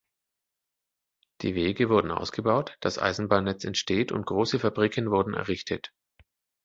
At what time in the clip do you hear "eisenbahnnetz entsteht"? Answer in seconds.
2.97-4.11